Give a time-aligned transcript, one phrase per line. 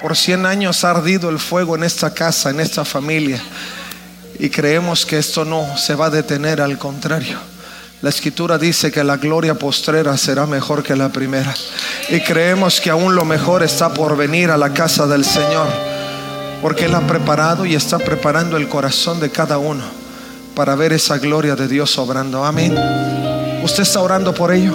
[0.00, 3.42] Por 100 años ha ardido el fuego en esta casa, en esta familia.
[4.38, 7.38] Y creemos que esto no se va a detener, al contrario.
[8.00, 11.54] La escritura dice que la gloria postrera será mejor que la primera.
[12.08, 15.68] Y creemos que aún lo mejor está por venir a la casa del Señor.
[16.62, 19.84] Porque Él ha preparado y está preparando el corazón de cada uno
[20.54, 22.42] para ver esa gloria de Dios obrando.
[22.42, 22.74] Amén.
[23.62, 24.74] ¿Usted está orando por ello?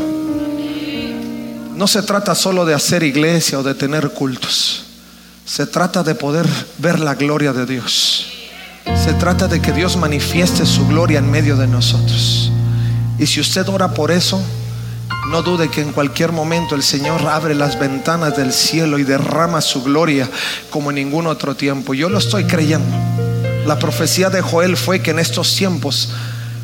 [1.76, 4.85] No se trata solo de hacer iglesia o de tener cultos.
[5.46, 6.48] Se trata de poder
[6.80, 8.26] ver la gloria de Dios.
[9.04, 12.52] Se trata de que Dios manifieste su gloria en medio de nosotros.
[13.20, 14.42] Y si usted ora por eso,
[15.30, 19.62] no dude que en cualquier momento el Señor abre las ventanas del cielo y derrama
[19.62, 20.28] su gloria
[20.72, 21.94] como en ningún otro tiempo.
[21.94, 22.98] Yo lo estoy creyendo.
[23.68, 26.10] La profecía de Joel fue que en estos tiempos,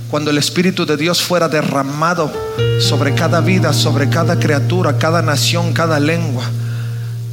[0.10, 2.34] cuando el Espíritu de Dios fuera derramado
[2.80, 6.46] sobre cada vida, sobre cada criatura, cada nación, cada lengua,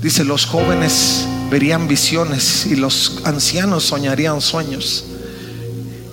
[0.02, 5.04] dice, los jóvenes verían visiones y los ancianos soñarían sueños.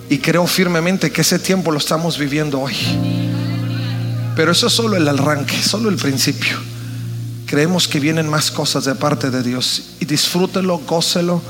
[0.08, 2.74] Y creo firmemente que ese tiempo lo estamos viviendo hoy.
[4.36, 6.56] Pero eso es solo el arranque, solo el principio.
[7.46, 9.94] Creemos que vienen más cosas de parte de Dios.
[10.00, 11.42] Y disfrútelo, gócelo.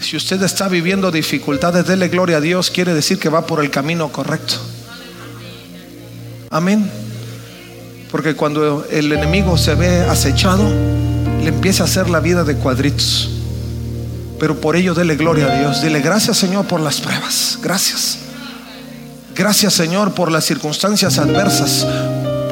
[0.00, 2.70] Si usted está viviendo dificultades, dele gloria a Dios.
[2.70, 4.54] Quiere decir que va por el camino correcto.
[6.50, 6.90] Amén.
[8.10, 10.68] Porque cuando el enemigo se ve acechado,
[11.42, 13.30] le empieza a hacer la vida de cuadritos.
[14.38, 15.82] Pero por ello dele gloria a Dios.
[15.82, 17.58] Dile gracias Señor por las pruebas.
[17.62, 18.18] Gracias.
[19.34, 21.86] Gracias Señor por las circunstancias adversas.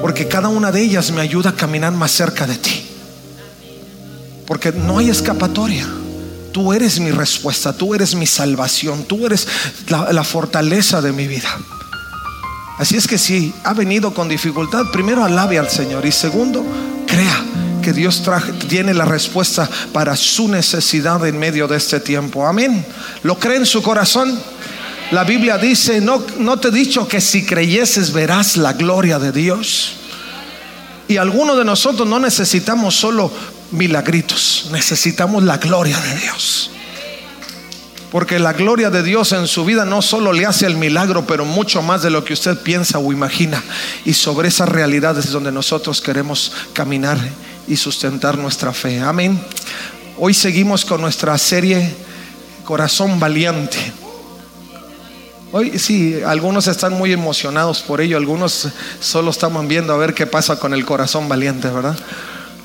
[0.00, 2.86] Porque cada una de ellas me ayuda a caminar más cerca de ti.
[4.46, 5.86] Porque no hay escapatoria.
[6.52, 9.46] Tú eres mi respuesta, tú eres mi salvación, tú eres
[9.88, 11.48] la, la, fortaleza de mi vida.
[12.78, 16.64] Así es que si ha venido con dificultad, primero alabe al Señor y segundo,
[17.06, 17.44] crea
[17.80, 22.46] que Dios traje, tiene la respuesta para su necesidad en medio de este tiempo.
[22.46, 22.84] Amén.
[23.22, 24.38] ¿Lo cree en su corazón?
[25.10, 29.32] La Biblia dice, no, no te he dicho que si creyeses verás la gloria de
[29.32, 29.94] Dios.
[31.08, 33.32] Y algunos de nosotros no necesitamos solo
[33.70, 36.70] milagritos, necesitamos la gloria de Dios.
[38.10, 41.44] Porque la gloria de Dios en su vida no solo le hace el milagro, pero
[41.44, 43.62] mucho más de lo que usted piensa o imagina.
[44.04, 47.18] Y sobre esas realidades es donde nosotros queremos caminar
[47.68, 49.00] y sustentar nuestra fe.
[49.00, 49.40] Amén.
[50.18, 51.94] Hoy seguimos con nuestra serie
[52.64, 53.78] Corazón Valiente.
[55.52, 58.68] Hoy sí, algunos están muy emocionados por ello, algunos
[59.00, 61.96] solo estamos viendo a ver qué pasa con el corazón valiente, ¿verdad?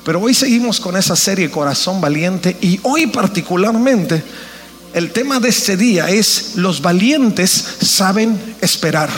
[0.04, 4.22] Pero hoy seguimos con esa serie Corazón Valiente y hoy particularmente
[4.92, 9.08] el tema de este día es los valientes saben esperar.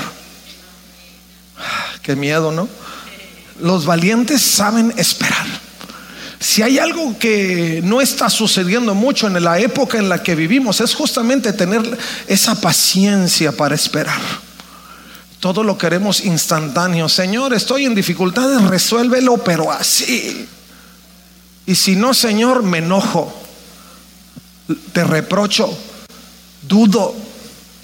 [2.03, 2.69] Qué miedo, ¿no?
[3.61, 5.56] Los valientes saben esperar.
[6.39, 10.81] Si hay algo que no está sucediendo mucho en la época en la que vivimos,
[10.81, 14.21] es justamente tener esa paciencia para esperar.
[15.41, 17.09] Todo lo queremos instantáneo.
[17.09, 20.47] Señor, estoy en dificultades, resuélvelo, pero así.
[21.67, 23.33] Y si no, Señor, me enojo,
[24.93, 25.77] te reprocho,
[26.63, 27.15] dudo,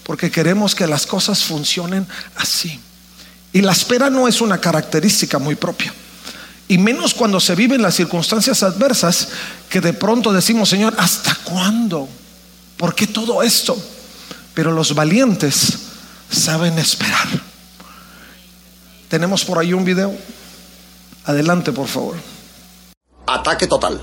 [0.05, 2.79] porque queremos que las cosas funcionen así.
[3.53, 5.93] Y la espera no es una característica muy propia.
[6.73, 9.29] Y menos cuando se viven las circunstancias adversas
[9.69, 12.09] que de pronto decimos, Señor, ¿hasta cuándo?
[12.79, 13.77] ¿Por qué todo esto?
[14.55, 15.77] Pero los valientes
[16.31, 17.29] saben esperar.
[19.11, 20.17] Tenemos por ahí un video.
[21.27, 22.17] Adelante, por favor.
[23.27, 24.01] Ataque total.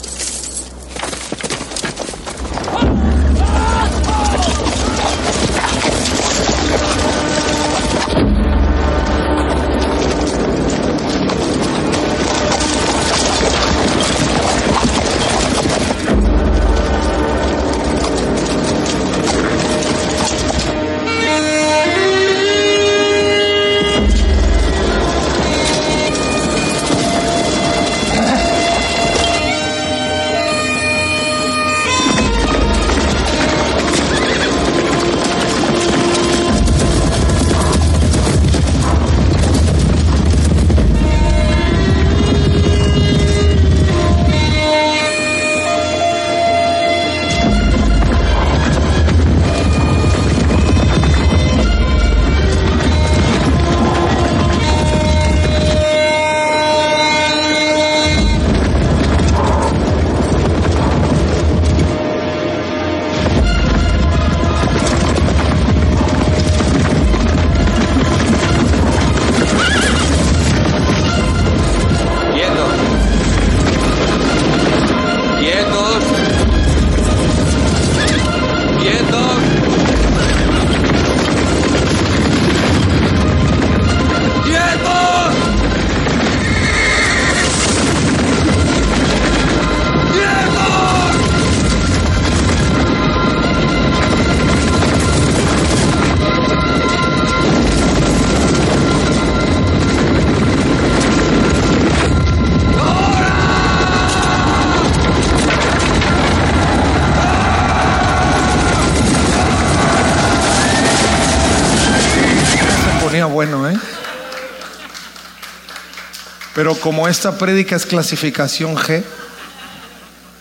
[116.60, 119.02] Pero como esta prédica es clasificación G,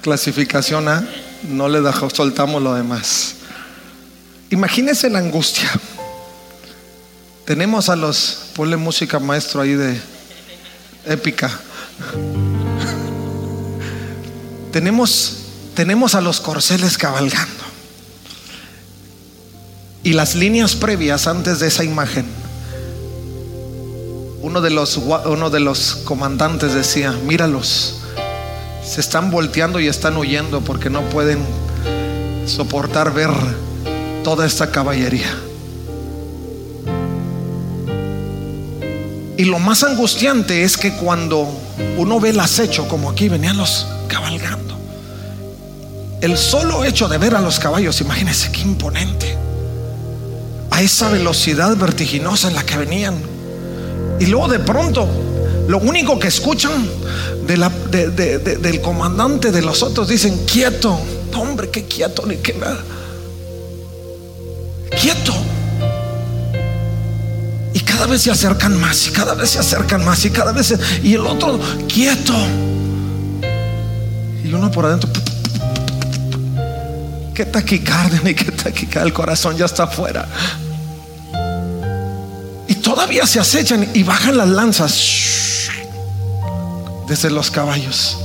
[0.03, 1.09] clasificación A,
[1.45, 3.37] no le dejó, soltamos lo demás.
[4.51, 5.71] Imagínense la angustia.
[7.45, 10.01] Tenemos a los, ponle música maestro ahí de
[11.07, 11.57] épica.
[14.73, 15.37] Tenemos,
[15.75, 17.65] tenemos a los corceles cabalgando.
[20.03, 22.27] Y las líneas previas antes de esa imagen,
[24.49, 27.97] uno de los, uno de los comandantes decía, míralos,
[28.83, 31.39] se están volteando y están huyendo porque no pueden
[32.47, 33.29] soportar ver
[34.25, 35.29] toda esta caballería.
[39.37, 41.47] Y lo más angustiante es que cuando
[41.99, 44.79] uno ve el acecho, como aquí venían los cabalgando,
[46.23, 49.37] el solo hecho de ver a los caballos, imagínense qué imponente,
[50.71, 53.38] a esa velocidad vertiginosa en la que venían.
[54.21, 55.09] Y luego de pronto,
[55.69, 56.89] lo único que escuchan
[57.47, 60.99] del comandante de los otros dicen, quieto,
[61.37, 62.79] hombre, qué quieto, ni qué nada.
[65.01, 65.35] Quieto.
[67.75, 70.75] Y cada vez se acercan más y cada vez se acercan más y cada vez
[71.03, 72.35] y el otro quieto.
[74.45, 75.11] Y uno por adentro
[77.39, 80.27] qué taquicardia ni qué taquicardia, el corazón ya está afuera.
[82.69, 85.71] Y todavía se acechan y bajan las lanzas
[87.09, 88.19] desde los caballos.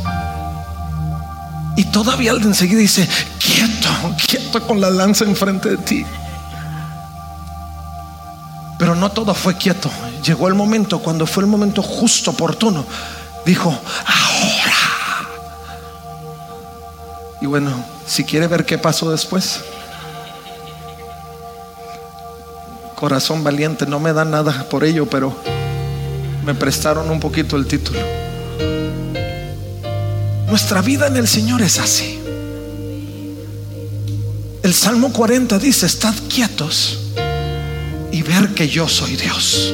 [1.76, 3.08] Y todavía el enseguida dice,
[3.40, 3.90] quieto,
[4.28, 6.06] quieto con la lanza enfrente de ti.
[8.78, 9.90] Pero no todo fue quieto.
[10.24, 12.86] Llegó el momento, cuando fue el momento justo, oportuno,
[13.46, 14.74] dijo, ahora.
[17.42, 19.62] Y bueno, si quiere ver qué pasó después,
[22.96, 25.36] corazón valiente, no me da nada por ello, pero
[26.46, 28.00] me prestaron un poquito el título.
[30.48, 32.20] Nuestra vida en el Señor es así.
[34.62, 37.00] El Salmo 40 dice, estad quietos
[38.12, 39.74] y ver que yo soy Dios.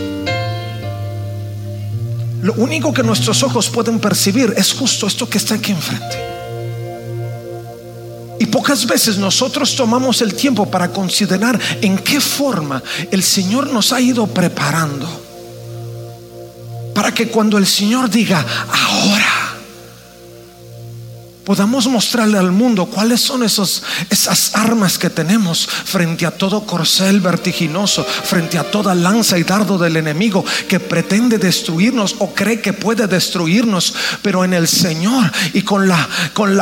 [2.42, 6.39] Lo único que nuestros ojos pueden percibir es justo esto que está aquí enfrente.
[8.40, 12.82] Y pocas veces nosotros tomamos el tiempo para considerar en qué forma
[13.12, 15.08] el Señor nos ha ido preparando.
[16.96, 19.29] Para que cuando el Señor diga, ahora,
[21.50, 27.22] podamos mostrarle al mundo cuáles son esos, esas armas que tenemos frente a todo corcel
[27.22, 32.74] vertiginoso, frente a toda lanza y dardo del enemigo que pretende destruirnos o cree que
[32.74, 36.56] puede destruirnos, pero en el Señor y con, la, con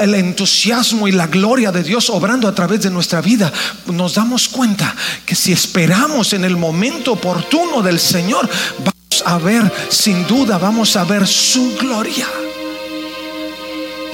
[0.00, 3.50] el entusiasmo y la gloria de Dios obrando a través de nuestra vida,
[3.86, 8.46] nos damos cuenta que si esperamos en el momento oportuno del Señor,
[8.76, 12.43] vamos a ver, sin duda, vamos a ver su gloria.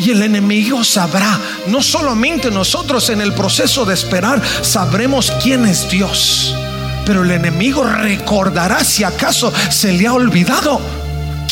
[0.00, 5.90] Y el enemigo sabrá, no solamente nosotros en el proceso de esperar sabremos quién es
[5.90, 6.54] Dios,
[7.04, 10.80] pero el enemigo recordará si acaso se le ha olvidado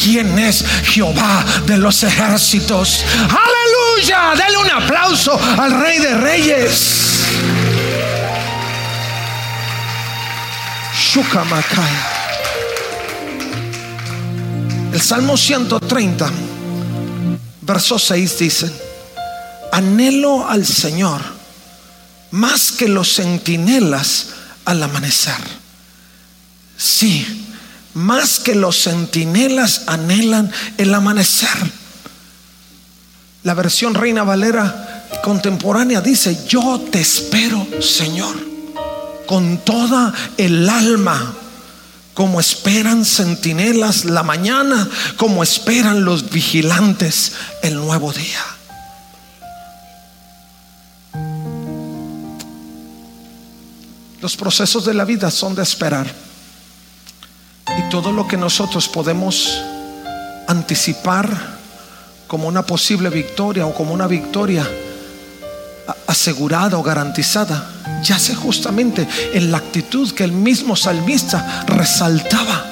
[0.03, 3.05] quién es Jehová de los ejércitos.
[3.29, 7.27] Aleluya, dale un aplauso al Rey de Reyes.
[14.93, 16.48] El Salmo 130
[17.69, 18.73] Verso 6 dice,
[19.73, 21.21] anhelo al Señor
[22.31, 24.29] más que los centinelas
[24.65, 25.37] al amanecer.
[26.79, 27.45] Sí,
[27.93, 31.49] más que los centinelas anhelan el amanecer.
[33.43, 38.35] La versión Reina Valera contemporánea dice, yo te espero, Señor,
[39.27, 41.35] con toda el alma
[42.19, 47.31] como esperan centinelas la mañana, como esperan los vigilantes
[47.63, 48.45] el nuevo día.
[54.21, 56.13] Los procesos de la vida son de esperar.
[57.79, 59.57] Y todo lo que nosotros podemos
[60.49, 61.57] anticipar
[62.27, 64.69] como una posible victoria o como una victoria
[66.07, 67.71] asegurada o garantizada,
[68.03, 72.65] yace justamente en la actitud que el mismo salmista resaltaba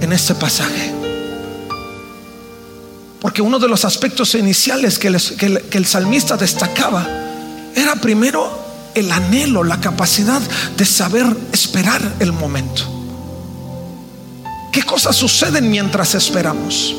[0.00, 0.94] en este pasaje.
[3.20, 7.06] Porque uno de los aspectos iniciales que, el salmista destacaba
[7.74, 10.40] era primero el anhelo, la capacidad
[10.76, 12.82] de saber esperar el momento.
[14.72, 16.94] ¿Qué cosas suceden mientras esperamos?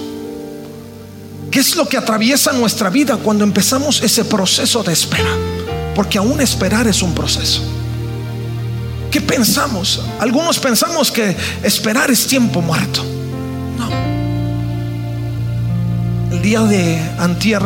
[1.52, 5.36] ¿Qué es lo que atraviesa nuestra vida cuando empezamos ese proceso de espera?
[5.96, 7.62] Porque aún esperar es un proceso.
[9.10, 10.02] ¿Qué pensamos?
[10.20, 13.04] Algunos pensamos que esperar es tiempo muerto.
[13.78, 13.90] No.
[16.32, 17.62] El día de antier,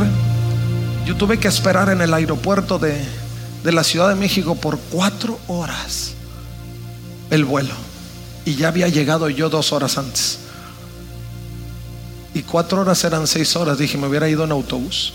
[1.05, 3.03] yo tuve que esperar en el aeropuerto de,
[3.63, 6.13] de la Ciudad de México por cuatro horas
[7.29, 7.73] el vuelo.
[8.45, 10.39] Y ya había llegado yo dos horas antes.
[12.33, 13.77] Y cuatro horas eran seis horas.
[13.77, 15.13] Dije, me hubiera ido en autobús.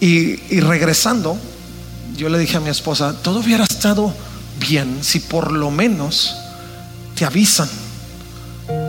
[0.00, 1.36] Y, y regresando,
[2.16, 4.12] yo le dije a mi esposa, todo hubiera estado
[4.60, 6.36] bien si por lo menos
[7.14, 7.68] te avisan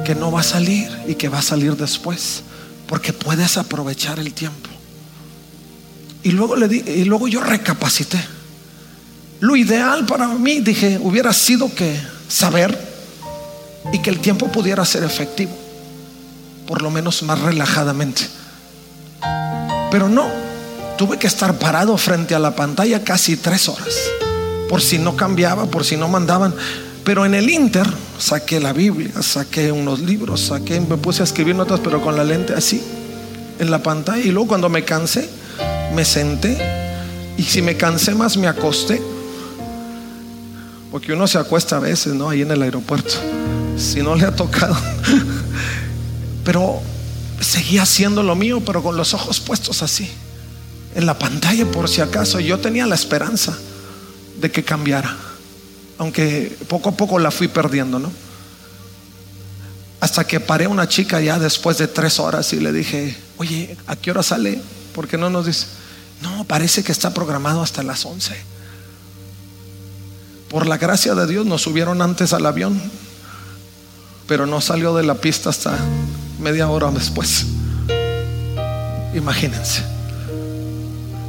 [0.05, 2.41] que no va a salir y que va a salir después,
[2.88, 4.69] porque puedes aprovechar el tiempo.
[6.24, 8.19] Y luego le di, y luego yo recapacité.
[9.39, 12.88] Lo ideal para mí, dije, hubiera sido que saber
[13.91, 15.51] y que el tiempo pudiera ser efectivo,
[16.67, 18.24] por lo menos más relajadamente.
[19.91, 20.27] Pero no,
[20.98, 23.95] tuve que estar parado frente a la pantalla casi tres horas,
[24.69, 26.53] por si no cambiaba, por si no mandaban.
[27.03, 27.88] Pero en el Inter
[28.19, 32.24] saqué la Biblia, saqué unos libros, saqué, me puse a escribir notas, pero con la
[32.24, 32.83] lente así,
[33.57, 34.21] en la pantalla.
[34.24, 35.27] Y luego cuando me cansé,
[35.95, 36.57] me senté.
[37.38, 39.01] Y si me cansé más, me acosté.
[40.91, 42.29] Porque uno se acuesta a veces, ¿no?
[42.29, 43.13] Ahí en el aeropuerto.
[43.79, 44.77] Si no le ha tocado.
[46.43, 46.81] Pero
[47.39, 50.09] seguía haciendo lo mío, pero con los ojos puestos así.
[50.95, 52.39] En la pantalla, por si acaso.
[52.39, 53.57] Yo tenía la esperanza
[54.39, 55.15] de que cambiara.
[55.98, 58.12] Aunque poco a poco la fui perdiendo, ¿no?
[60.01, 63.95] Hasta que paré una chica ya después de tres horas y le dije, oye, ¿a
[63.95, 64.62] qué hora sale?
[64.93, 65.67] Porque no nos dice,
[66.21, 68.33] no, parece que está programado hasta las 11.
[70.50, 72.81] Por la gracia de Dios nos subieron antes al avión,
[74.29, 75.75] pero no salió de la pista hasta
[76.39, 77.48] media hora después.
[79.15, 79.81] Imagínense.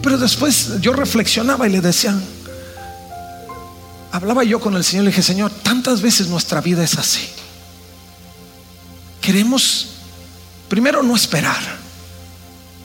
[0.03, 2.15] Pero después yo reflexionaba y le decía,
[4.13, 7.27] hablaba yo con el Señor y le dije, Señor, tantas veces nuestra vida es así.
[9.23, 9.87] Queremos,
[10.69, 11.81] primero, no esperar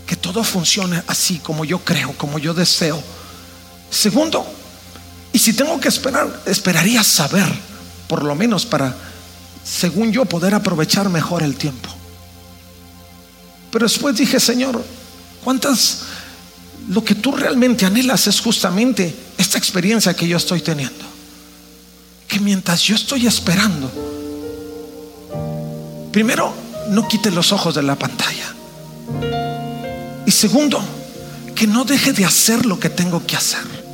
[0.08, 3.04] que todo funcione así como yo creo, como yo deseo.
[3.90, 4.48] Segundo,
[5.34, 7.48] y si tengo que esperar, esperaría saber,
[8.08, 8.96] por lo menos para,
[9.66, 11.90] según yo, poder aprovechar mejor el tiempo.
[13.72, 14.82] Pero después dije, Señor,
[15.44, 16.04] ¿cuántas,
[16.88, 21.04] lo que tú realmente anhelas es justamente esta experiencia que yo estoy teniendo?
[22.28, 23.92] Que mientras yo estoy esperando,
[26.12, 26.54] primero,
[26.90, 28.54] no quite los ojos de la pantalla.
[30.28, 30.80] Y segundo,
[31.56, 33.85] que no deje de hacer lo que tengo que hacer.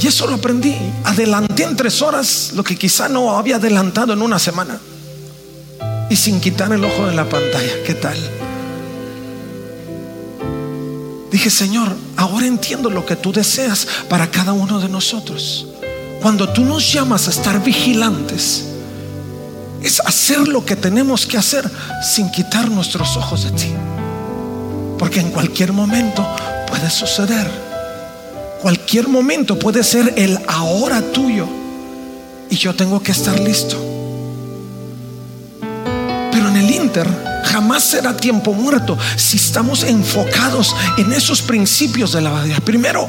[0.00, 0.76] Y eso lo aprendí.
[1.04, 4.78] Adelanté en tres horas lo que quizá no había adelantado en una semana.
[6.10, 7.82] Y sin quitar el ojo de la pantalla.
[7.86, 8.18] ¿Qué tal?
[11.30, 15.66] Dije, Señor, ahora entiendo lo que tú deseas para cada uno de nosotros.
[16.22, 18.66] Cuando tú nos llamas a estar vigilantes,
[19.82, 21.68] es hacer lo que tenemos que hacer
[22.14, 23.72] sin quitar nuestros ojos de ti.
[24.98, 26.26] Porque en cualquier momento
[26.68, 27.63] puede suceder.
[28.64, 31.46] Cualquier momento puede ser el ahora tuyo.
[32.48, 33.76] Y yo tengo que estar listo.
[36.32, 37.06] Pero en el Inter
[37.44, 42.56] jamás será tiempo muerto si estamos enfocados en esos principios de la vida.
[42.64, 43.06] Primero,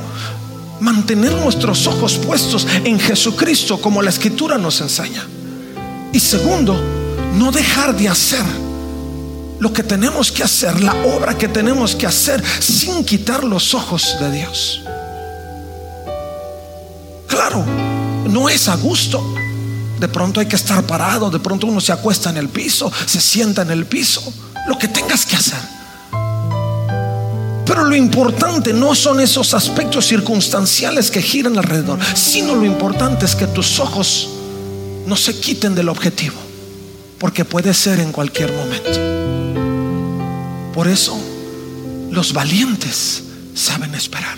[0.82, 5.26] mantener nuestros ojos puestos en Jesucristo como la escritura nos enseña.
[6.12, 6.76] Y segundo,
[7.36, 8.44] no dejar de hacer
[9.60, 14.18] lo que tenemos que hacer, la obra que tenemos que hacer sin quitar los ojos
[14.20, 14.85] de Dios.
[18.30, 19.24] No es a gusto.
[20.00, 23.22] De pronto hay que estar parado, de pronto uno se acuesta en el piso, se
[23.22, 24.22] sienta en el piso,
[24.68, 25.60] lo que tengas que hacer.
[27.66, 33.36] Pero lo importante no son esos aspectos circunstanciales que giran alrededor, sino lo importante es
[33.36, 34.30] que tus ojos
[35.06, 36.36] no se quiten del objetivo,
[37.18, 39.00] porque puede ser en cualquier momento.
[40.74, 41.18] Por eso
[42.12, 44.38] los valientes saben esperar.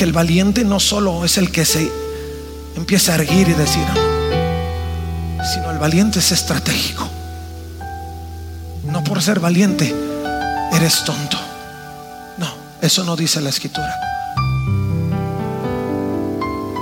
[0.00, 1.92] Porque el valiente no solo es el que se
[2.74, 3.84] empieza a erguir y decir,
[5.52, 7.06] sino el valiente es estratégico.
[8.84, 9.94] No por ser valiente
[10.72, 11.38] eres tonto.
[12.38, 13.94] No, eso no dice la escritura.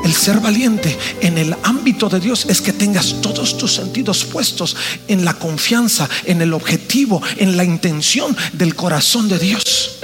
[0.05, 4.77] El ser valiente en el ámbito de Dios es que tengas todos tus sentidos puestos
[5.09, 9.98] en la confianza, en el objetivo, en la intención del corazón de Dios,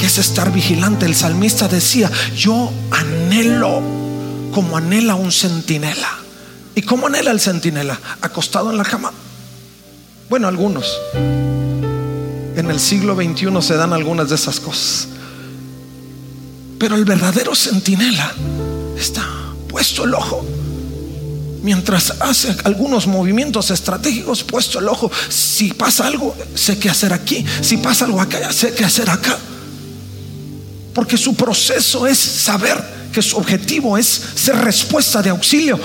[0.00, 1.04] que es estar vigilante.
[1.04, 3.82] El salmista decía, yo anhelo
[4.52, 6.08] como anhela un centinela.
[6.74, 8.00] ¿Y cómo anhela el centinela?
[8.22, 9.12] Acostado en la cama.
[10.30, 10.96] Bueno, algunos.
[11.14, 15.08] En el siglo XXI se dan algunas de esas cosas.
[16.78, 18.32] Pero el verdadero centinela
[18.96, 19.26] está
[19.68, 20.46] puesto el ojo
[21.62, 27.44] mientras hace algunos movimientos estratégicos, puesto el ojo, si pasa algo, sé qué hacer aquí,
[27.60, 29.38] si pasa algo acá, sé qué hacer acá.
[30.94, 32.82] Porque su proceso es saber
[33.12, 35.78] que su objetivo es ser respuesta de auxilio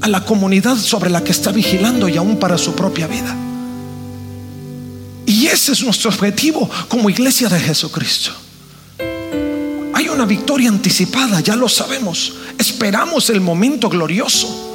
[0.00, 3.36] a la comunidad sobre la que está vigilando y aún para su propia vida.
[5.26, 8.32] Y ese es nuestro objetivo como iglesia de Jesucristo.
[9.94, 12.34] Hay una victoria anticipada, ya lo sabemos.
[12.58, 14.71] Esperamos el momento glorioso.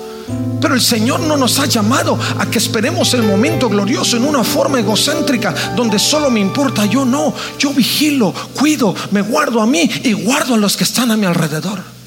[0.59, 4.43] Pero el Señor no nos ha llamado a que esperemos el momento glorioso en una
[4.43, 7.05] forma egocéntrica donde solo me importa yo.
[7.05, 11.17] No, yo vigilo, cuido, me guardo a mí y guardo a los que están a
[11.17, 11.97] mi alrededor.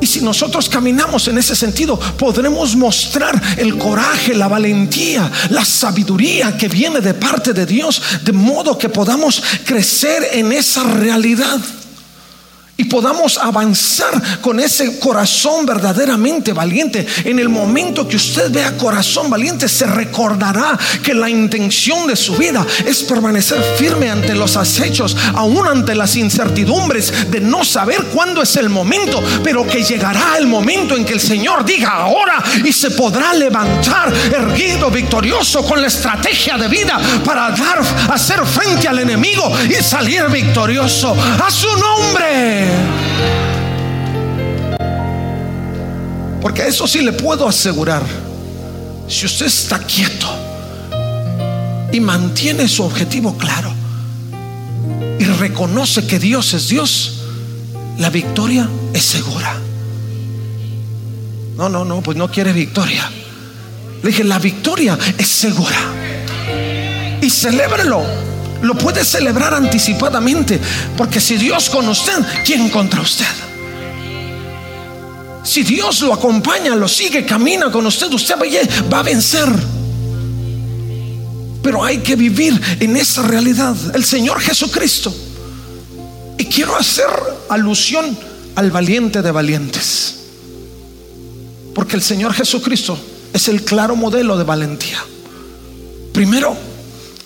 [0.00, 6.56] Y si nosotros caminamos en ese sentido, podremos mostrar el coraje, la valentía, la sabiduría
[6.56, 11.60] que viene de parte de Dios, de modo que podamos crecer en esa realidad
[12.82, 17.06] y podamos avanzar con ese corazón verdaderamente valiente.
[17.24, 22.34] En el momento que usted vea corazón valiente, se recordará que la intención de su
[22.34, 28.42] vida es permanecer firme ante los acechos, aún ante las incertidumbres de no saber cuándo
[28.42, 32.72] es el momento, pero que llegará el momento en que el Señor diga ahora y
[32.72, 38.98] se podrá levantar erguido, victorioso, con la estrategia de vida para dar, hacer frente al
[38.98, 41.14] enemigo y salir victorioso.
[41.14, 42.71] A su nombre.
[46.40, 48.02] Porque eso sí le puedo asegurar.
[49.08, 50.28] Si usted está quieto
[51.92, 53.72] y mantiene su objetivo claro
[55.18, 57.18] y reconoce que Dios es Dios,
[57.98, 59.56] la victoria es segura.
[61.56, 63.10] No, no, no, pues no quiere victoria.
[64.02, 65.78] Le dije, la victoria es segura.
[67.20, 68.31] Y celébrelo.
[68.62, 70.60] Lo puede celebrar anticipadamente.
[70.96, 73.26] Porque si Dios con usted, ¿quién contra usted?
[75.44, 78.36] Si Dios lo acompaña, lo sigue, camina con usted, usted
[78.92, 79.48] va a vencer.
[81.62, 83.74] Pero hay que vivir en esa realidad.
[83.94, 85.14] El Señor Jesucristo.
[86.38, 87.06] Y quiero hacer
[87.48, 88.16] alusión
[88.54, 90.16] al valiente de valientes.
[91.74, 92.98] Porque el Señor Jesucristo
[93.32, 95.02] es el claro modelo de valentía.
[96.12, 96.56] Primero,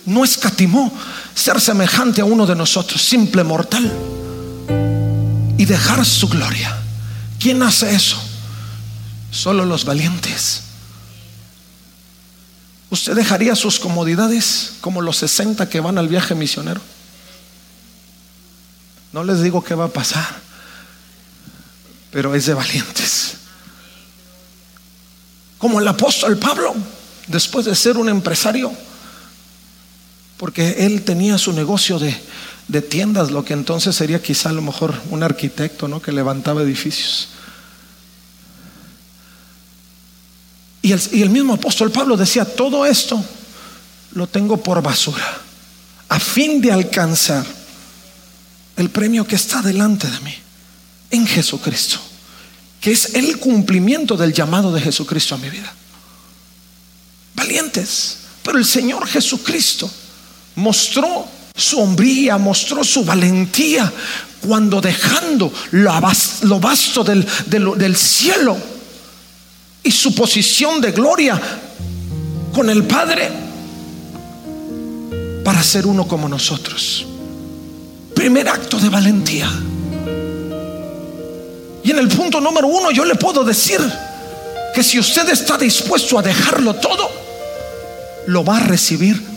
[0.05, 0.91] no escatimó
[1.37, 3.91] ser semejante a uno de nosotros, simple mortal,
[5.55, 6.75] y dejar su gloria.
[7.39, 8.17] ¿Quién hace eso?
[9.29, 10.63] Solo los valientes.
[12.89, 16.81] ¿Usted dejaría sus comodidades como los 60 que van al viaje misionero?
[19.13, 20.41] No les digo qué va a pasar,
[22.11, 23.33] pero es de valientes.
[25.59, 26.75] Como el apóstol Pablo,
[27.27, 28.71] después de ser un empresario,
[30.37, 32.15] porque él tenía su negocio de,
[32.81, 36.01] tiendas, lo que entonces sería quizá a lo mejor un arquitecto ¿no?
[36.01, 37.29] que levantaba edificios.
[40.83, 43.23] Y el, y el mismo apóstol Pablo decía, todo esto
[44.11, 45.41] lo tengo por basura,
[46.09, 47.45] a fin de alcanzar
[48.77, 50.35] el premio que está delante de mí,
[51.09, 51.99] en Jesucristo,
[52.79, 55.73] que es el cumplimiento del llamado de Jesucristo a mi vida.
[57.33, 59.89] Valientes, pero el Señor Jesucristo
[60.57, 63.91] mostró su hombría, mostró su valentía
[64.41, 68.57] cuando dejando lo vasto del, del, cielo
[69.83, 71.39] y su posición de gloria
[72.53, 73.29] con el Padre
[75.43, 77.05] para ser uno como nosotros.
[78.13, 79.49] Primer acto de valentía.
[81.83, 83.79] Y en el punto número uno yo le puedo decir
[84.73, 87.09] que si usted está dispuesto a dejarlo todo,
[88.27, 89.36] lo va a recibir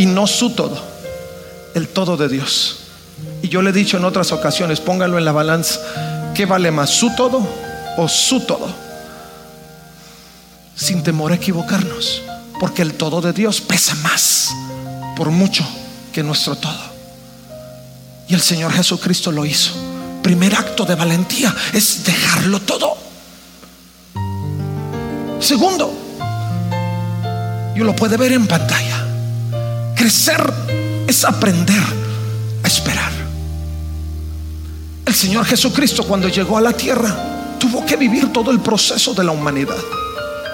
[0.00, 0.78] y no su todo,
[1.74, 2.78] el todo de Dios.
[3.42, 5.78] Y yo le he dicho en otras ocasiones, póngalo en la balanza,
[6.34, 7.46] ¿qué vale más, su todo
[7.98, 8.66] o su todo?
[10.74, 12.22] Sin temor a equivocarnos,
[12.58, 14.48] porque el todo de Dios pesa más,
[15.18, 15.68] por mucho,
[16.14, 16.80] que nuestro todo.
[18.26, 19.72] Y el Señor Jesucristo lo hizo.
[20.22, 22.96] Primer acto de valentía es dejarlo todo.
[25.40, 25.92] Segundo,
[27.76, 28.99] yo lo puede ver en pantalla.
[30.00, 30.42] Crecer
[31.06, 31.82] es aprender
[32.62, 33.12] a esperar.
[35.04, 39.24] El Señor Jesucristo cuando llegó a la tierra tuvo que vivir todo el proceso de
[39.24, 39.76] la humanidad,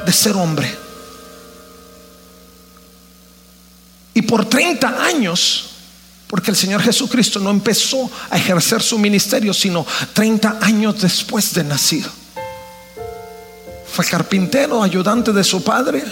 [0.04, 0.68] de ser hombre.
[4.14, 5.66] Y por 30 años,
[6.26, 11.62] porque el Señor Jesucristo no empezó a ejercer su ministerio, sino 30 años después de
[11.62, 12.11] nacido.
[13.87, 16.02] Fue carpintero, ayudante de su padre,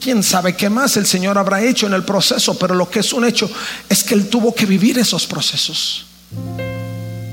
[0.00, 3.12] Quién sabe qué más el Señor habrá hecho en el proceso, pero lo que es
[3.12, 3.50] un hecho
[3.88, 6.06] es que Él tuvo que vivir esos procesos.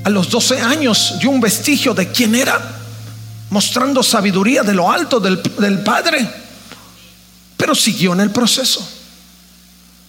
[0.04, 2.78] A los 12 años dio un vestigio de quién era,
[3.50, 6.28] mostrando sabiduría de lo alto del, del Padre,
[7.56, 8.86] pero siguió en el proceso.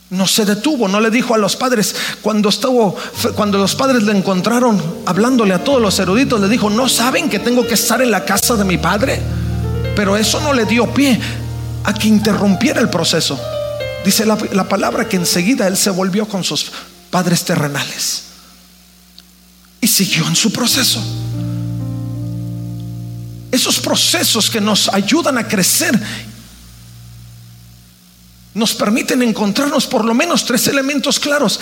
[0.09, 2.95] No se detuvo, no le dijo a los padres cuando estuvo
[3.35, 7.39] cuando los padres le encontraron hablándole a todos los eruditos le dijo, "¿No saben que
[7.39, 9.19] tengo que estar en la casa de mi padre?"
[9.97, 11.19] Pero eso no le dio pie
[11.87, 13.39] a que interrumpiera el proceso.
[14.03, 16.69] Dice la, la palabra que enseguida él se volvió con sus
[17.09, 18.23] padres terrenales
[19.79, 21.01] y siguió en su proceso.
[23.51, 25.97] Esos procesos que nos ayudan a crecer
[28.53, 31.57] nos permiten encontrarnos por lo menos tres elementos claros.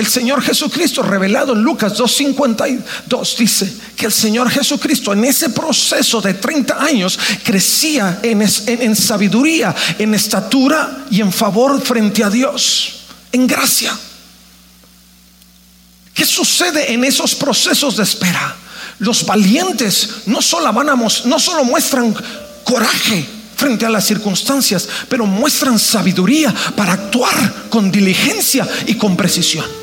[0.00, 6.22] El Señor Jesucristo, revelado en Lucas 2.52, dice que el Señor Jesucristo en ese proceso
[6.22, 13.00] de 30 años crecía en, en, sabiduría, en estatura y en favor frente a Dios,
[13.30, 13.94] en gracia.
[16.14, 18.56] ¿Qué sucede en esos procesos de espera?
[19.00, 22.16] Los valientes no solo, van a, no solo muestran
[22.64, 29.79] coraje, frente a las circunstancias, pero muestran sabiduría para actuar con diligencia y con precisión.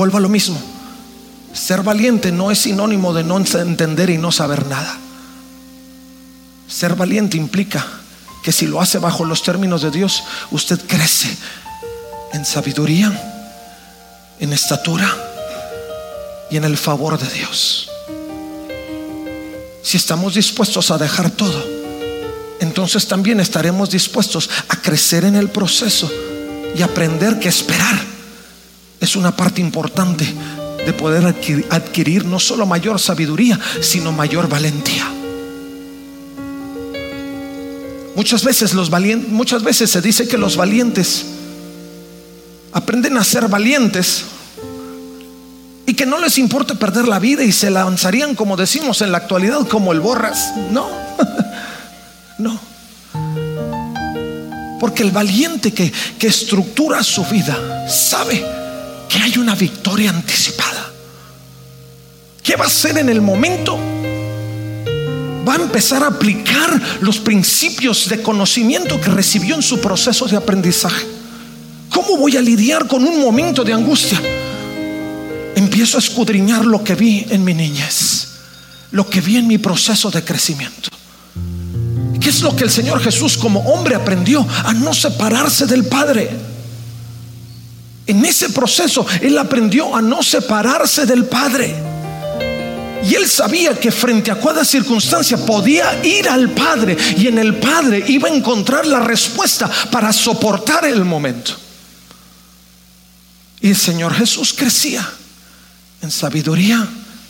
[0.00, 0.58] Vuelvo a lo mismo.
[1.52, 4.96] Ser valiente no es sinónimo de no entender y no saber nada.
[6.66, 7.86] Ser valiente implica
[8.42, 11.28] que si lo hace bajo los términos de Dios, usted crece
[12.32, 13.12] en sabiduría,
[14.38, 15.14] en estatura
[16.50, 17.90] y en el favor de Dios.
[19.82, 21.62] Si estamos dispuestos a dejar todo,
[22.58, 26.10] entonces también estaremos dispuestos a crecer en el proceso
[26.74, 28.09] y aprender que esperar
[29.00, 30.26] es una parte importante
[30.84, 31.24] de poder
[31.70, 35.10] adquirir, no solo mayor sabiduría, sino mayor valentía.
[38.14, 41.24] Muchas veces los valientes, muchas veces se dice que los valientes
[42.72, 44.24] aprenden a ser valientes
[45.86, 49.18] y que no les importa perder la vida y se lanzarían, como decimos en la
[49.18, 50.52] actualidad, como el borras.
[50.70, 50.88] No,
[52.38, 52.60] no.
[54.78, 58.59] Porque el valiente que, que estructura su vida sabe
[59.10, 60.90] que hay una victoria anticipada.
[62.42, 63.78] ¿Qué va a hacer en el momento?
[65.46, 70.36] Va a empezar a aplicar los principios de conocimiento que recibió en su proceso de
[70.36, 71.06] aprendizaje.
[71.90, 74.20] ¿Cómo voy a lidiar con un momento de angustia?
[75.70, 78.28] empiezo a escudriñar lo que vi en mi niñez,
[78.90, 80.90] lo que vi en mi proceso de crecimiento.
[82.20, 84.46] ¿Qué es lo que el Señor Jesús como hombre aprendió?
[84.64, 86.28] A no separarse del Padre.
[88.10, 91.72] En ese proceso Él aprendió a no separarse del Padre.
[93.08, 97.54] Y Él sabía que frente a cada circunstancia podía ir al Padre y en el
[97.54, 101.52] Padre iba a encontrar la respuesta para soportar el momento.
[103.60, 105.08] Y el Señor Jesús crecía
[106.02, 106.88] en sabiduría.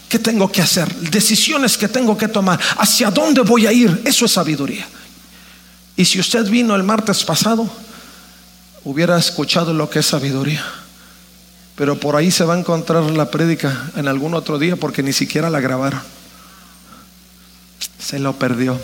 [0.08, 0.92] ¿Qué tengo que hacer?
[1.10, 2.58] Decisiones que tengo que tomar.
[2.78, 4.00] ¿Hacia dónde voy a ir?
[4.06, 4.88] Eso es sabiduría.
[5.94, 7.70] Y si usted vino el martes pasado,
[8.84, 10.64] hubiera escuchado lo que es sabiduría.
[11.76, 15.12] Pero por ahí se va a encontrar la prédica en algún otro día porque ni
[15.12, 16.00] siquiera la grabaron.
[17.98, 18.78] Se lo perdió.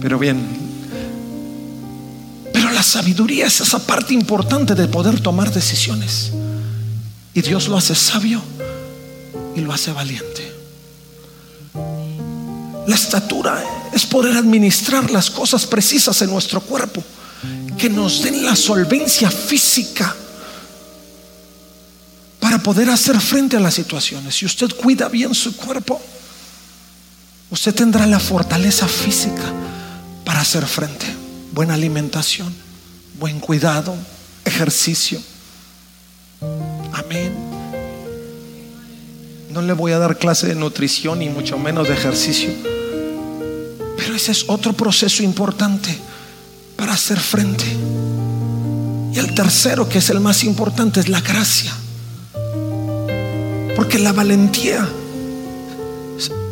[0.00, 0.46] Pero bien.
[2.52, 6.32] Pero la sabiduría es esa parte importante de poder tomar decisiones.
[7.34, 8.42] Y Dios lo hace sabio
[9.54, 10.52] y lo hace valiente.
[12.86, 17.02] La estatura es poder administrar las cosas precisas en nuestro cuerpo,
[17.78, 20.14] que nos den la solvencia física
[22.40, 24.34] para poder hacer frente a las situaciones.
[24.34, 26.00] Si usted cuida bien su cuerpo,
[27.50, 29.52] usted tendrá la fortaleza física
[30.24, 31.06] para hacer frente.
[31.52, 32.54] Buena alimentación,
[33.18, 33.96] buen cuidado,
[34.44, 35.20] ejercicio
[36.92, 37.32] Amén.
[39.50, 42.50] No le voy a dar clase de nutrición y mucho menos de ejercicio.
[43.96, 45.98] Pero ese es otro proceso importante
[46.92, 47.64] hacer frente.
[49.12, 51.72] Y el tercero, que es el más importante, es la gracia.
[53.76, 54.88] Porque la valentía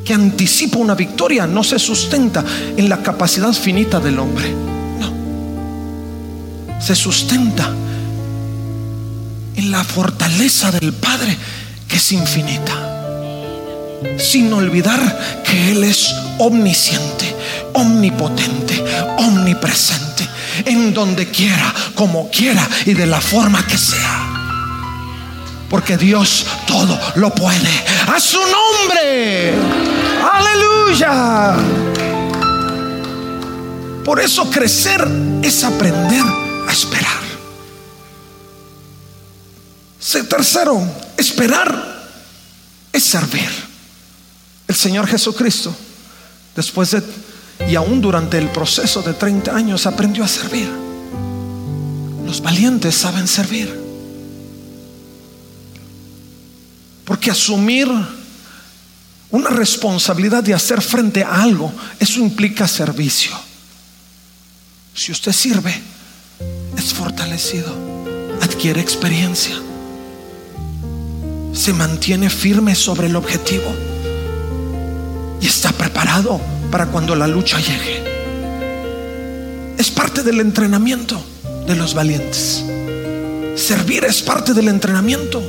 [0.05, 2.44] que anticipa una victoria no se sustenta
[2.77, 4.55] en la capacidad finita del hombre.
[5.01, 5.12] No.
[6.81, 7.70] Se sustenta
[9.57, 11.37] en la fortaleza del Padre
[11.88, 12.83] que es infinita.
[14.18, 17.35] Sin olvidar que Él es omnisciente,
[17.77, 18.83] omnipotente,
[19.19, 20.29] omnipresente,
[20.65, 24.33] en donde quiera, como quiera y de la forma que sea.
[25.69, 27.85] Porque Dios todo lo puede.
[28.09, 29.55] A su nombre.
[30.33, 31.57] Aleluya.
[34.05, 35.07] Por eso crecer
[35.43, 36.25] es aprender
[36.69, 37.27] a esperar.
[40.29, 40.81] Tercero,
[41.17, 42.07] esperar
[42.93, 43.49] es servir.
[44.69, 45.75] El Señor Jesucristo,
[46.55, 47.03] después de,
[47.68, 50.70] y aún durante el proceso de 30 años, aprendió a servir.
[52.24, 53.87] Los valientes saben servir.
[57.05, 57.88] Porque asumir
[59.31, 63.33] una responsabilidad de hacer frente a algo, eso implica servicio.
[64.94, 65.74] Si usted sirve,
[66.76, 67.74] es fortalecido,
[68.40, 69.57] adquiere experiencia,
[71.52, 73.74] se mantiene firme sobre el objetivo
[75.40, 78.02] y está preparado para cuando la lucha llegue.
[79.79, 81.20] Es parte del entrenamiento
[81.66, 82.64] de los valientes.
[83.57, 85.42] Servir es parte del entrenamiento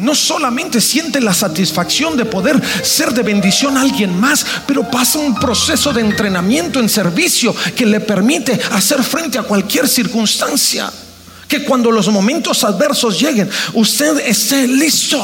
[0.00, 5.18] no solamente siente la satisfacción de poder ser de bendición a alguien más, pero pasa
[5.18, 10.90] un proceso de entrenamiento en servicio que le permite hacer frente a cualquier circunstancia.
[11.46, 15.20] Que cuando los momentos adversos lleguen, usted esté listo.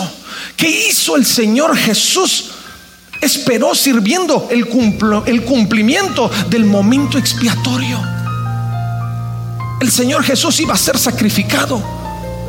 [0.56, 2.50] ¿Qué hizo el Señor Jesús?
[3.20, 4.66] Esperó sirviendo el,
[5.26, 8.00] el cumplimiento del momento expiatorio.
[9.80, 11.82] El Señor Jesús iba a ser sacrificado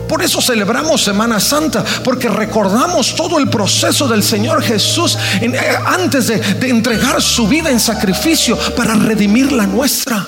[0.08, 5.53] por eso celebramos Semana Santa, porque recordamos todo el proceso del Señor Jesús eh,
[5.86, 10.25] antes de, de entregar su vida en sacrificio para redimir la nuestra.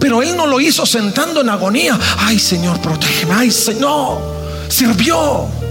[0.00, 1.98] Pero Él no lo hizo sentando en agonía.
[2.18, 3.34] Ay Señor, protégeme.
[3.34, 4.20] Ay Señor,
[4.68, 5.61] sirvió.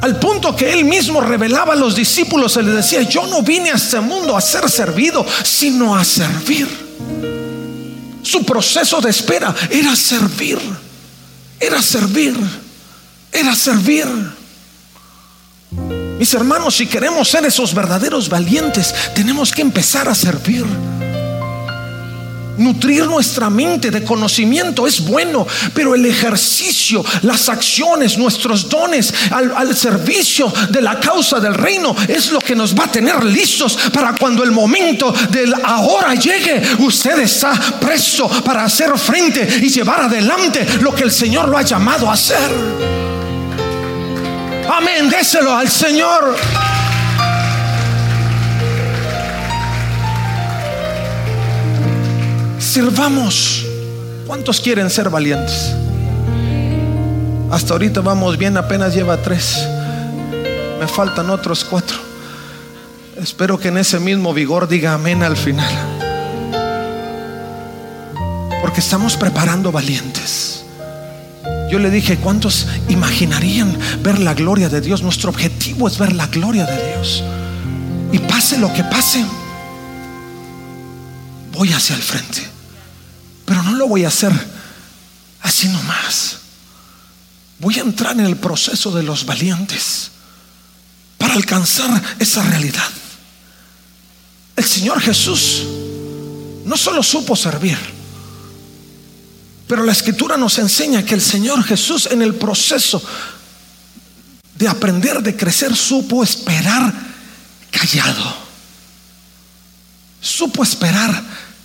[0.00, 3.70] Al punto que Él mismo revelaba a los discípulos, se les decía, yo no vine
[3.70, 6.68] a este mundo a ser servido, sino a servir.
[8.22, 10.58] Su proceso de espera era servir,
[11.58, 12.34] era servir,
[13.32, 14.06] era servir.
[16.18, 20.66] Mis hermanos, si queremos ser esos verdaderos valientes, tenemos que empezar a servir.
[22.60, 29.74] Nutrir nuestra mente de conocimiento es bueno, pero el ejercicio, las acciones, nuestros dones al,
[29.74, 34.14] servicio de la causa del reino es lo que nos va a tener listos para
[34.14, 36.62] cuando el momento del ahora llegue.
[36.80, 41.62] Usted está presto para hacer frente y llevar adelante lo que el Señor lo ha
[41.62, 42.50] llamado a hacer.
[44.70, 46.36] Amén, déselo al Señor.
[52.70, 53.66] Sirvamos.
[54.28, 55.74] ¿Cuántos quieren ser valientes?
[57.50, 59.58] Hasta ahorita vamos bien, apenas lleva tres.
[60.78, 61.96] Me faltan otros cuatro.
[63.16, 65.74] Espero que en ese mismo vigor diga amén al final.
[68.62, 70.62] Porque estamos preparando valientes.
[71.72, 75.02] Yo le dije, ¿cuántos imaginarían ver la gloria de Dios?
[75.02, 77.24] Nuestro objetivo es ver la gloria de Dios.
[78.12, 79.24] Y pase lo que pase,
[81.50, 82.59] voy hacia el frente.
[83.50, 84.32] Pero no lo voy a hacer
[85.42, 86.36] así nomás.
[87.58, 90.12] Voy a entrar en el proceso de los valientes
[91.18, 92.88] para alcanzar esa realidad.
[94.54, 95.64] El Señor Jesús
[96.64, 97.76] no solo supo servir,
[99.66, 103.02] pero la escritura nos enseña que el Señor Jesús en el proceso
[104.54, 106.94] de aprender, de crecer, supo esperar
[107.72, 108.32] callado.
[110.20, 111.20] Supo esperar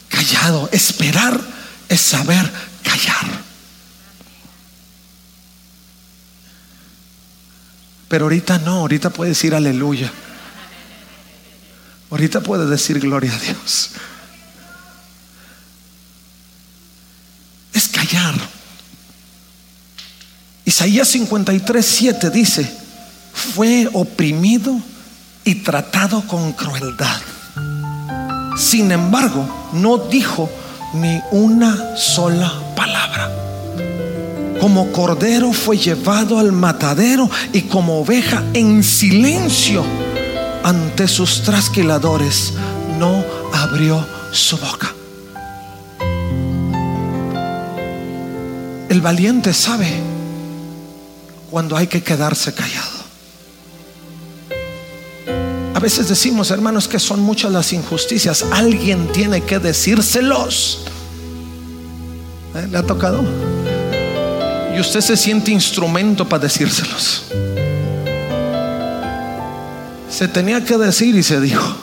[0.09, 1.53] callado, esperar
[1.89, 2.51] es saber
[2.83, 3.45] callar.
[8.07, 10.11] Pero ahorita no, ahorita puede decir aleluya.
[12.11, 13.91] Ahorita puede decir gloria a Dios.
[17.73, 18.35] Es callar.
[20.63, 22.77] Isaías 53, 7 dice,
[23.33, 24.79] fue oprimido
[25.43, 27.21] y tratado con crueldad.
[28.57, 30.49] Sin embargo, no dijo
[30.95, 33.31] ni una sola palabra.
[34.59, 39.83] Como cordero fue llevado al matadero y como oveja en silencio
[40.63, 42.53] ante sus trasquiladores
[42.97, 44.93] no abrió su boca.
[48.89, 50.01] El valiente sabe
[51.51, 52.94] cuando hay que quedarse callado.
[55.85, 58.43] Veces decimos, hermanos, que son muchas las injusticias.
[58.51, 60.79] Alguien tiene que decírselos.
[62.55, 62.67] ¿Eh?
[62.71, 63.23] ¿Le ha tocado?
[64.75, 67.25] Y usted se siente instrumento para decírselos.
[70.09, 71.77] Se tenía que decir y se dijo.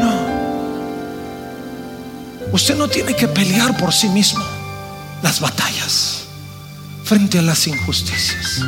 [0.00, 0.14] No.
[2.52, 4.42] Usted no tiene que pelear por sí mismo
[5.22, 6.22] las batallas
[7.04, 8.62] frente a las injusticias.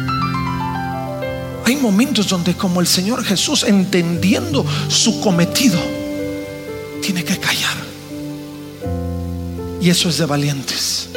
[1.65, 5.81] Hay momentos donde como el Señor Jesús, entendiendo su cometido,
[7.03, 7.77] tiene que callar.
[9.81, 11.09] Y eso es de valientes.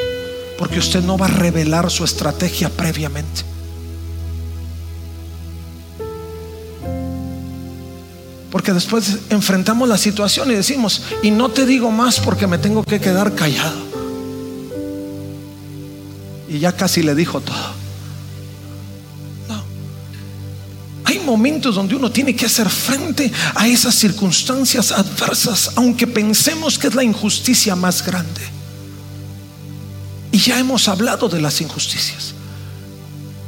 [0.58, 3.44] Porque usted no va a revelar su estrategia previamente.
[8.52, 12.84] Porque después enfrentamos la situación y decimos, y no te digo más porque me tengo
[12.84, 13.78] que quedar callado.
[16.50, 17.87] Y ya casi le dijo todo.
[21.38, 26.96] Momentos donde uno tiene que hacer frente a esas circunstancias adversas, aunque pensemos que es
[26.96, 28.42] la injusticia más grande.
[30.32, 32.34] Y ya hemos hablado de las injusticias.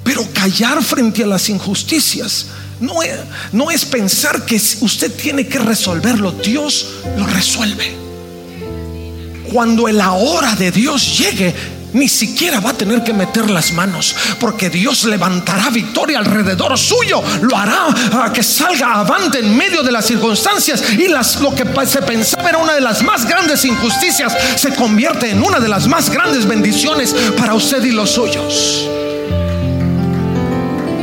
[0.03, 2.45] Pero callar frente a las injusticias
[2.79, 3.19] no es,
[3.51, 6.31] no es pensar que usted tiene que resolverlo.
[6.31, 6.85] Dios
[7.17, 7.91] lo resuelve.
[9.51, 11.55] Cuando la hora de Dios llegue,
[11.93, 17.21] ni siquiera va a tener que meter las manos, porque Dios levantará victoria alrededor suyo,
[17.41, 17.87] lo hará
[18.23, 22.49] a que salga avante en medio de las circunstancias y las, lo que se pensaba
[22.49, 26.45] era una de las más grandes injusticias se convierte en una de las más grandes
[26.45, 28.87] bendiciones para usted y los suyos,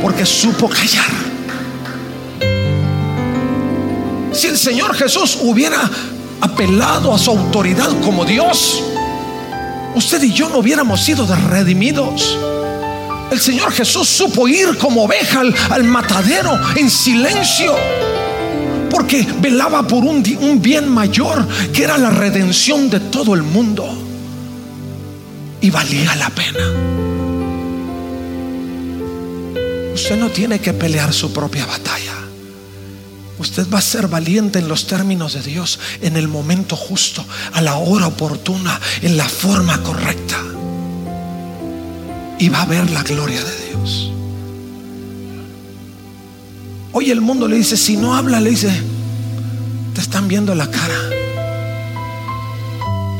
[0.01, 1.27] porque supo callar.
[4.31, 5.89] Si el Señor Jesús hubiera
[6.41, 8.83] apelado a su autoridad como Dios,
[9.97, 12.37] usted y yo no hubiéramos sido redimidos.
[13.31, 17.75] El Señor Jesús supo ir como oveja al, matadero en silencio
[18.89, 20.23] porque velaba por un,
[20.61, 23.85] bien mayor que era la redención de todo el mundo
[25.59, 26.59] y valía la pena.
[29.93, 32.26] Usted no tiene que pelear su propia batalla.
[33.39, 37.23] Usted va a ser valiente en los términos de Dios, en el momento justo,
[37.53, 40.37] a la hora oportuna, en la forma correcta.
[42.39, 44.11] Y va a ver la gloria de Dios.
[46.93, 48.71] Hoy el mundo le dice, si no habla, le dice,
[49.93, 51.09] te están viendo la cara.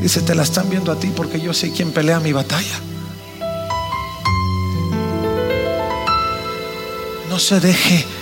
[0.01, 2.79] Dice, te la están viendo a ti porque yo sé quién pelea mi batalla.
[7.29, 8.16] No se deje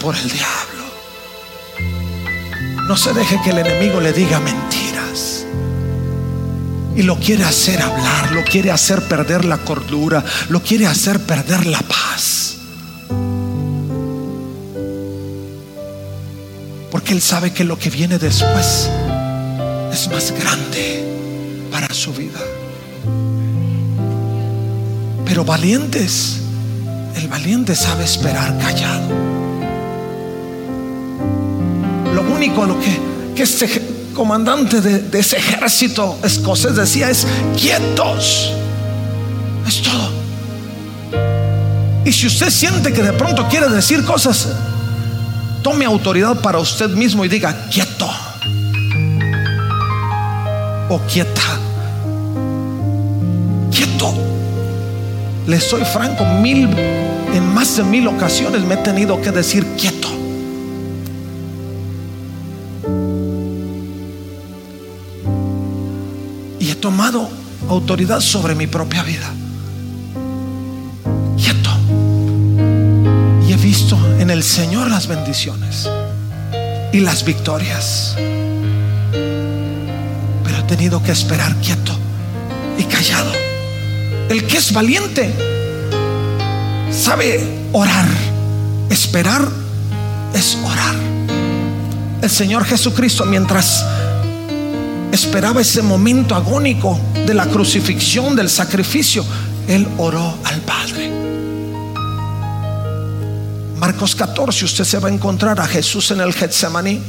[0.00, 0.76] por el diablo.
[2.88, 5.44] No se deje que el enemigo le diga mentiras.
[6.94, 11.66] Y lo quiere hacer hablar, lo quiere hacer perder la cordura, lo quiere hacer perder
[11.66, 12.56] la paz.
[16.90, 18.88] Porque él sabe que lo que viene después
[19.92, 22.40] es más grande para su vida.
[25.26, 26.38] Pero valientes,
[27.16, 29.35] el valiente sabe esperar callado
[32.22, 33.00] único lo que,
[33.34, 37.26] que este comandante de, ese ejército escocés decía es
[37.56, 38.52] quietos.
[39.66, 40.10] Es todo.
[42.04, 44.48] Y si usted siente que de pronto quiere decir cosas,
[45.62, 48.08] tome autoridad para usted mismo y diga quieto
[50.88, 51.42] o quieta.
[53.70, 54.14] Quieto.
[55.46, 56.68] Le soy franco, mil,
[57.34, 60.15] en más de mil ocasiones me he tenido que decir quieto.
[67.86, 69.32] Autoridad sobre mi propia vida.
[71.36, 71.70] Quieto.
[73.46, 75.88] Y he visto en el Señor las bendiciones
[76.92, 78.16] y las victorias.
[79.12, 81.92] Pero he tenido que esperar quieto
[82.76, 83.30] y callado.
[84.30, 85.32] El que es valiente
[86.90, 88.08] sabe orar.
[88.90, 89.48] Esperar
[90.34, 90.96] es orar.
[92.20, 93.84] El Señor Jesucristo mientras
[95.16, 99.24] esperaba ese momento agónico de la crucifixión, del sacrificio,
[99.66, 101.10] él oró al Padre.
[103.78, 107.00] Marcos 14, usted se va a encontrar a Jesús en el Getsemaní.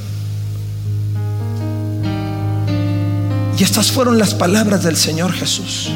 [3.57, 5.89] Y estas fueron las palabras del Señor Jesús.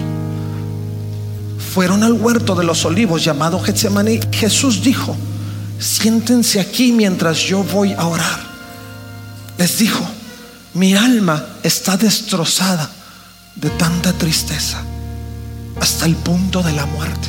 [1.74, 4.20] Fueron al huerto de los olivos llamado Getsemaní.
[4.32, 5.16] Jesús dijo,
[5.80, 8.40] siéntense aquí mientras yo voy a orar.
[9.58, 10.06] Les dijo,
[10.74, 12.90] mi alma está destrozada
[13.56, 14.82] de tanta tristeza
[15.80, 17.28] hasta el punto de la muerte.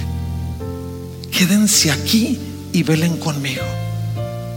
[1.30, 2.38] Quédense aquí
[2.72, 3.64] y velen conmigo.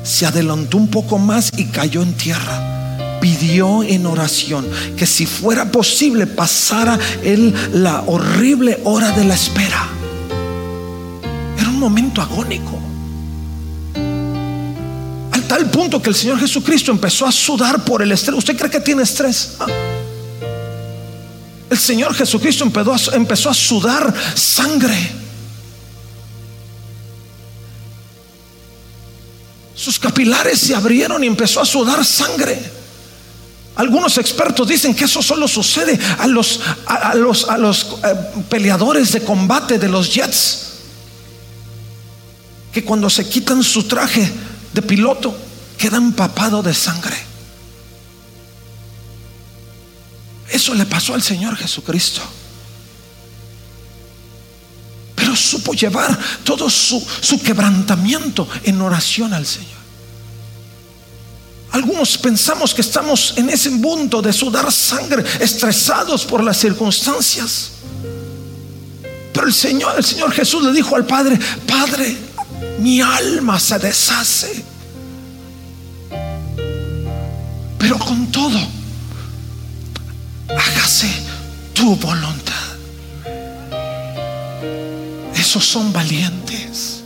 [0.03, 3.19] Se adelantó un poco más y cayó en tierra.
[3.21, 9.87] Pidió en oración que si fuera posible pasara él la horrible hora de la espera.
[11.57, 12.79] Era un momento agónico
[15.47, 18.37] tal punto que el Señor Jesucristo empezó a sudar por el estrés.
[18.37, 19.55] ¿Usted cree que tiene estrés?
[19.59, 19.65] Ah.
[21.69, 25.11] El Señor Jesucristo empezó a, sudar sangre.
[29.73, 32.57] Sus capilares se abrieron y empezó a sudar sangre.
[33.75, 38.15] Algunos expertos dicen que eso solo sucede a los, a, los, a los eh,
[38.47, 40.61] peleadores de combate de los jets.
[42.71, 44.31] Que cuando se quitan su traje
[44.75, 45.33] de piloto
[45.77, 47.15] queda empapado de sangre.
[50.49, 52.21] Eso le pasó al Señor Jesucristo.
[55.15, 59.71] Pero supo llevar todo su, su quebrantamiento en oración al Señor.
[61.71, 67.71] Algunos pensamos que estamos en ese punto de sudar sangre, estresados por las circunstancias.
[69.33, 72.24] Pero el Señor, el Señor Jesús le dijo al Padre, Padre,
[72.79, 74.63] mi alma se deshace.
[77.77, 78.59] Pero con todo,
[80.49, 81.09] hágase
[81.73, 82.53] tu voluntad.
[85.35, 87.03] Esos son valientes.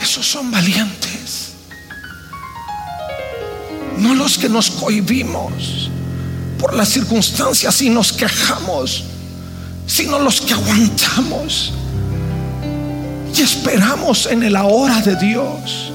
[0.00, 1.52] Esos son valientes.
[3.98, 5.90] No los que nos cohibimos
[6.58, 9.04] por las circunstancias y nos quejamos,
[9.90, 11.72] sino los que aguantamos
[13.34, 15.92] y esperamos en el ahora de Dios.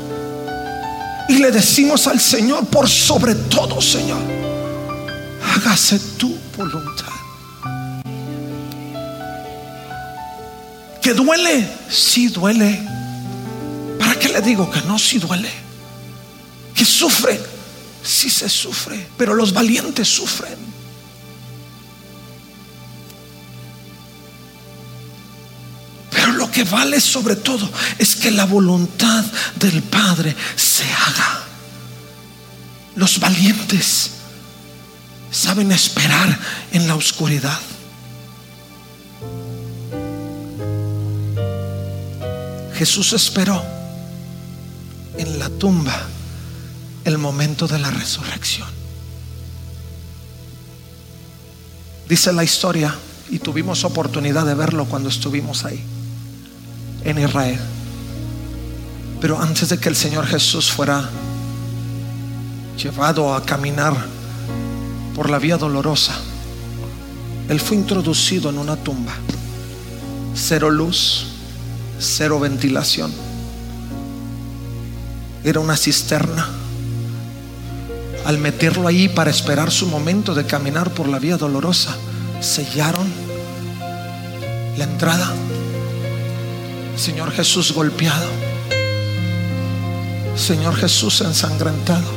[1.29, 4.19] Y le decimos al Señor, por sobre todo, Señor,
[5.55, 7.05] hágase tu voluntad.
[11.01, 11.65] ¿Que duele?
[11.89, 12.81] Sí duele.
[13.97, 14.99] ¿Para qué le digo que no?
[14.99, 15.51] Si duele.
[16.73, 17.39] Que sufre.
[18.03, 19.07] Sí se sufre.
[19.17, 20.74] Pero los valientes sufren.
[26.55, 29.25] Que vale sobre todo es que la voluntad
[29.59, 31.43] del Padre se haga.
[32.95, 34.11] Los valientes
[35.29, 36.39] saben esperar
[36.71, 37.59] en la oscuridad.
[42.75, 43.61] Jesús esperó
[45.17, 46.07] en la tumba
[47.03, 48.69] el momento de la resurrección.
[52.07, 52.95] Dice la historia,
[53.29, 55.83] y tuvimos oportunidad de verlo cuando estuvimos ahí,
[57.05, 57.59] en Israel.
[59.21, 61.09] Pero antes de que el Señor Jesús fuera
[62.77, 63.95] llevado a caminar
[65.15, 66.13] por la vía dolorosa,
[67.47, 69.13] Él fue introducido en una tumba.
[70.35, 71.27] Cero luz,
[71.97, 73.13] cero ventilación
[75.45, 76.47] era una cisterna.
[78.25, 81.95] Al meterlo ahí para esperar su momento de caminar por la vía dolorosa,
[82.41, 83.07] sellaron
[84.75, 85.31] la entrada.
[86.97, 88.29] Señor Jesús golpeado.
[90.35, 92.07] Señor Jesús ensangrentado.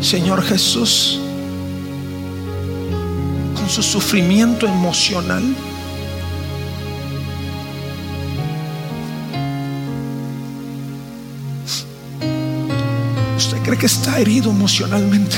[0.00, 1.20] Señor Jesús
[3.54, 5.42] con su sufrimiento emocional
[13.68, 15.36] cree que está herido emocionalmente.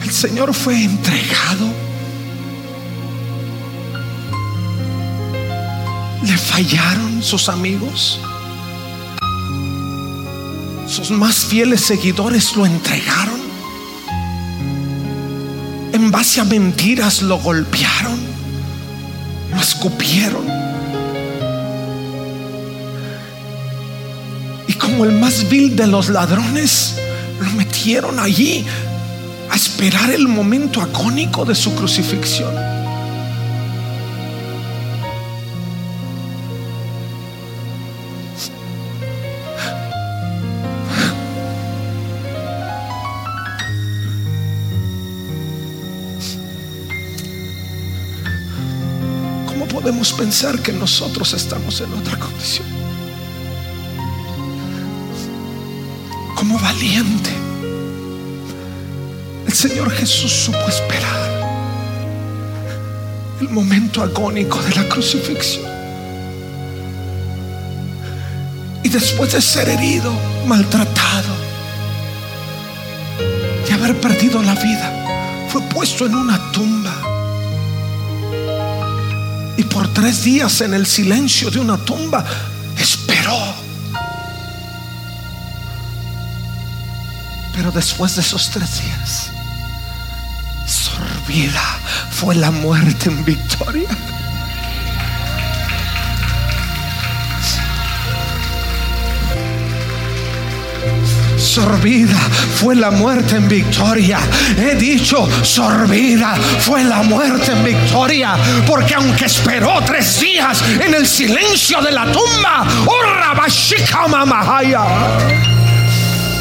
[0.00, 1.87] El Señor fue entregado.
[6.22, 8.20] Le fallaron sus amigos.
[10.86, 13.40] Sus más fieles seguidores lo entregaron.
[15.92, 18.18] En base a mentiras lo golpearon.
[19.52, 20.58] Lo escupieron
[24.88, 26.94] como el más vil de los ladrones,
[27.40, 28.64] lo metieron allí
[29.50, 32.77] a esperar el momento agónico de su crucifixión.
[50.18, 52.78] Pensar que nosotros estamos en otra condición?
[56.38, 57.30] como valiente.
[59.44, 61.18] El Señor Jesús supo esperar
[63.40, 65.66] el momento agónico de la crucifixión.
[68.84, 70.12] Y después de ser herido,
[70.46, 71.34] maltratado,
[73.66, 77.07] de haber perdido la vida, fue puesto en una tumba.
[79.58, 82.24] Y por tres días en el silencio de una tumba
[82.78, 83.68] esperó
[87.58, 89.30] Pero después de esos tres días,
[90.64, 91.60] sorbida
[92.08, 93.88] fue la muerte en victoria.
[101.38, 102.18] Sorbida
[102.56, 104.18] fue la muerte en victoria.
[104.56, 108.36] He dicho, sorbida fue la muerte en victoria.
[108.66, 112.98] Porque aunque esperó tres días en el silencio de la tumba, oh,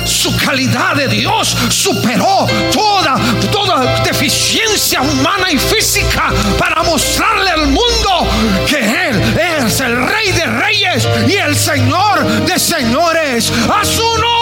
[0.08, 3.18] su calidad de Dios superó toda,
[3.52, 8.28] toda deficiencia humana y física para mostrarle al mundo
[8.68, 9.22] que Él
[9.66, 13.52] es el Rey de Reyes y el Señor de Señores.
[13.70, 14.37] A su nombre.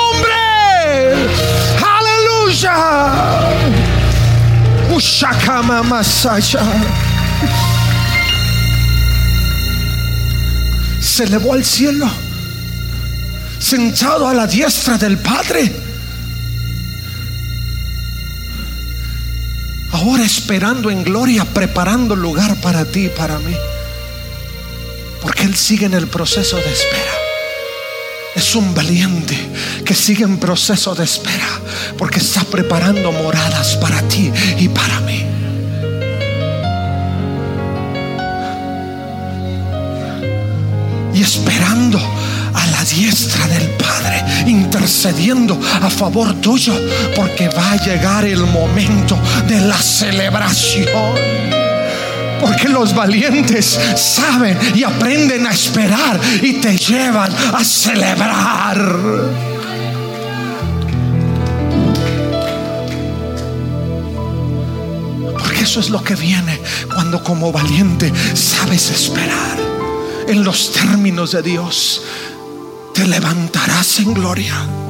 [1.97, 2.75] Aleluya.
[4.93, 6.63] Ushakama Masaya.
[10.99, 12.09] Se elevó al cielo
[13.59, 15.71] sentado a la diestra del Padre.
[19.91, 23.55] Ahora esperando en gloria, preparando lugar para ti y para mí.
[25.21, 27.24] Porque Él sigue en el proceso de espera.
[28.35, 29.37] Es un valiente
[29.85, 31.47] que sigue en proceso de espera.
[31.97, 35.25] Porque está preparando moradas para ti y para mí.
[41.13, 41.97] Y esperando
[42.53, 46.73] a la diestra del Padre, intercediendo a favor tuyo,
[47.15, 49.17] porque va a llegar el momento
[49.47, 51.64] de la celebración.
[52.45, 58.77] Porque los valientes saben y aprenden a esperar y te llevan a celebrar.
[65.39, 66.61] Porque eso es lo que viene
[66.93, 69.57] cuando como valiente sabes esperar
[70.27, 72.03] en los términos de Dios
[72.93, 74.84] te levantarás en gloria.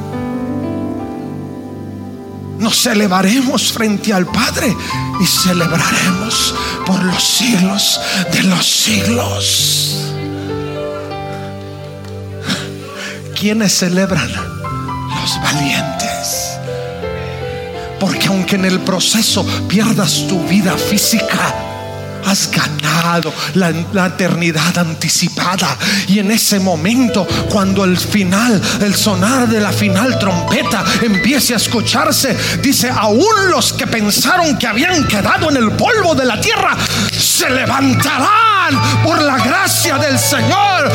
[2.58, 4.74] Nos elevaremos frente al Padre
[5.20, 6.54] y celebraremos
[6.86, 8.00] por los siglos
[8.32, 9.96] de los siglos.
[13.38, 14.30] ¿Quiénes celebran?
[14.30, 16.58] Los valientes.
[18.00, 21.65] Porque aunque en el proceso pierdas tu vida física,
[22.26, 25.76] has ganado la, eternidad anticipada.
[26.08, 31.56] Y en ese momento, cuando el final, el sonar de la final trompeta empiece a
[31.56, 36.76] escucharse, dice, aún los que pensaron que habían quedado en el polvo de la tierra,
[37.12, 40.90] se levantarán por la gracia del Señor.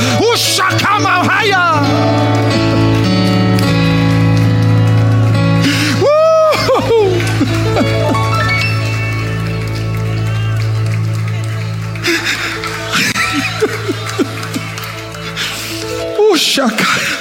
[16.52, 17.18] Ushakamahaya.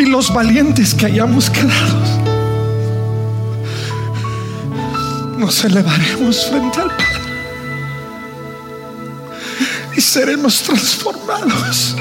[0.00, 2.00] Y los valientes que hayamos quedado,
[5.38, 7.04] nos elevaremos frente al Padre
[9.96, 11.94] y seremos transformados.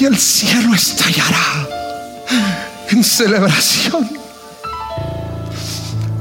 [0.00, 1.66] Y el cielo estallará
[2.90, 4.08] en celebración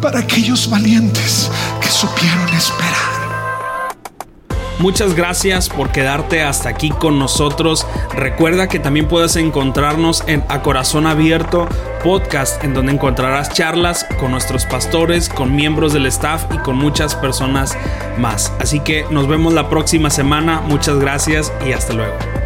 [0.01, 1.49] para aquellos valientes
[1.81, 3.97] que supieron esperar.
[4.79, 7.85] Muchas gracias por quedarte hasta aquí con nosotros.
[8.13, 11.67] Recuerda que también puedes encontrarnos en A Corazón Abierto
[12.03, 17.15] podcast, en donde encontrarás charlas con nuestros pastores, con miembros del staff y con muchas
[17.15, 17.75] personas
[18.17, 18.53] más.
[18.59, 20.61] Así que nos vemos la próxima semana.
[20.61, 22.36] Muchas gracias y hasta luego.